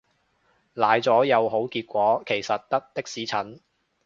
[0.73, 3.59] 奶咗有好結果其實得的士陳